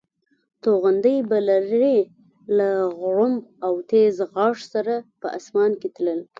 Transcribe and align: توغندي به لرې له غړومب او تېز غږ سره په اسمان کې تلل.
توغندي 0.63 1.15
به 1.29 1.37
لرې 1.49 1.97
له 2.57 2.69
غړومب 2.99 3.43
او 3.65 3.73
تېز 3.89 4.15
غږ 4.33 4.55
سره 4.73 4.93
په 5.21 5.27
اسمان 5.37 5.71
کې 5.81 5.89
تلل. 5.95 6.19